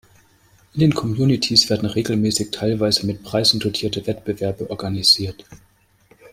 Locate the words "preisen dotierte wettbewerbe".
3.21-4.67